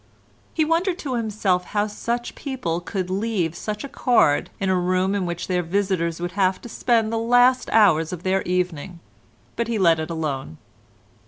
[0.55, 5.13] He wondered to himself how such people could leave such a card in a room
[5.13, 8.99] in which their visitors would have to spend the last hours of their evening,
[9.55, 10.57] but he let it alone.